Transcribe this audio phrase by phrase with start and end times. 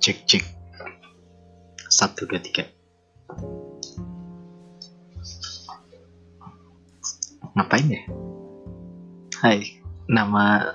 [0.00, 0.44] cek cek.
[1.92, 2.64] Satu dua tiga.
[7.52, 8.00] Ngapain ya?
[9.44, 10.72] Hai nama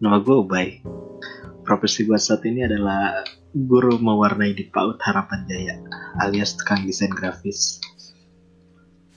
[0.00, 0.80] nama gue Ubay.
[1.68, 5.76] Profesi gue saat ini adalah guru mewarnai di PAUD Harapan Jaya
[6.24, 7.76] alias tukang desain grafis.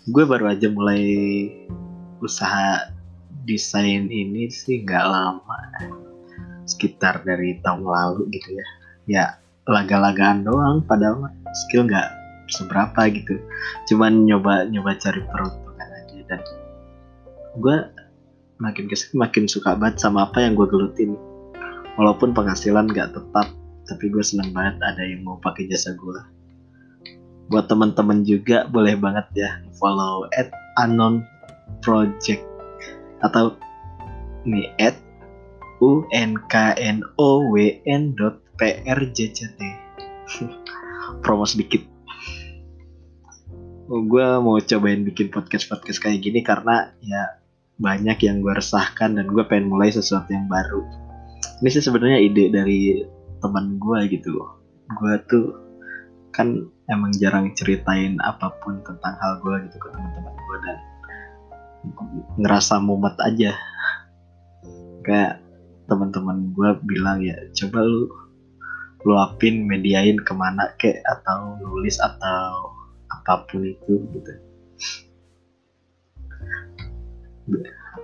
[0.03, 1.07] Gue baru aja mulai
[2.19, 2.91] usaha
[3.47, 5.59] desain ini sih nggak lama.
[6.67, 8.80] Sekitar dari tahun lalu gitu ya
[9.11, 9.35] ya
[9.67, 11.27] laga-lagaan doang padahal
[11.67, 12.07] skill nggak
[12.47, 13.35] seberapa gitu.
[13.91, 16.41] Cuman nyoba nyoba cari peruntungan aja dan
[17.59, 17.77] gue
[18.63, 21.19] makin ke sini makin suka banget sama apa yang gue gelutin.
[21.99, 23.51] Walaupun penghasilan nggak tetap
[23.91, 26.41] tapi gue seneng banget ada yang mau pakai jasa gue
[27.51, 30.47] buat teman-teman juga boleh banget ya follow at
[30.79, 31.19] anon
[31.83, 32.47] project
[33.27, 33.59] atau
[34.47, 34.95] nih at
[35.83, 39.59] u n k n o w n dot p r j c t.
[41.25, 41.81] Promo sedikit.
[43.89, 47.41] Oh, gue mau cobain bikin podcast podcast kayak gini karena ya
[47.81, 50.85] banyak yang gue resahkan dan gue pengen mulai sesuatu yang baru.
[51.65, 53.01] Ini sih sebenarnya ide dari
[53.41, 54.29] teman gue gitu.
[54.93, 55.57] Gue tuh
[56.29, 60.77] kan emang jarang ceritain apa pun tentang hal gue gitu ke teman-teman gue dan
[62.37, 63.57] ngerasa mumet aja.
[65.01, 65.41] Kayak
[65.89, 68.21] teman-teman gue bilang ya coba lu
[69.03, 72.73] luapin mediain ke mana kek atau nulis atau
[73.09, 74.31] apa pun itu gitu.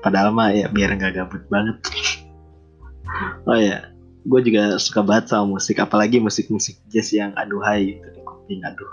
[0.02, 1.78] Padahal mah ya biar nggak gabut banget.
[3.48, 3.89] Oh ya
[4.28, 8.92] gue juga suka banget sama musik apalagi musik-musik jazz yang aduhai gitu di kuping aduh.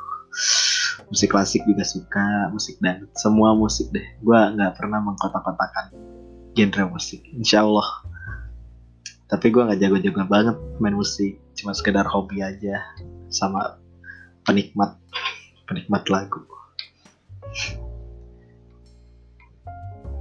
[1.11, 4.07] Musik klasik juga suka musik dan semua musik deh.
[4.23, 5.93] Gue nggak pernah mengkotak-kotakan
[6.55, 7.89] genre musik insya Allah.
[9.29, 12.85] Tapi gue nggak jago-jago banget main musik cuma sekedar hobi aja
[13.33, 13.81] sama
[14.45, 14.93] penikmat
[15.65, 16.45] penikmat lagu.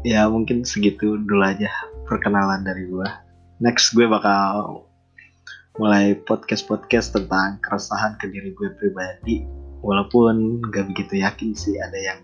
[0.07, 1.67] Ya mungkin segitu dulu aja
[2.07, 3.09] perkenalan dari gue
[3.59, 4.87] next gue bakal
[5.75, 9.43] mulai podcast-podcast tentang keresahan ke diri gue pribadi.
[9.83, 12.19] Walaupun gak begitu yakin sih ada yang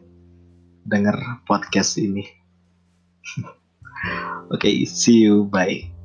[0.87, 2.23] denger podcast ini.
[4.55, 5.43] Oke okay, see you.
[5.51, 5.98] Bye